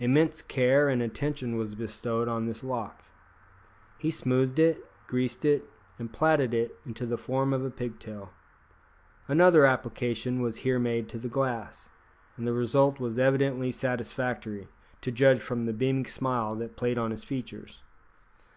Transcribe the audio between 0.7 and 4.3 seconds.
and attention was bestowed on this lock. He